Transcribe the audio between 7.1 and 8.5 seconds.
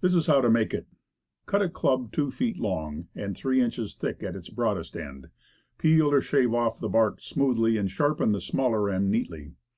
smoothly, and sharpen the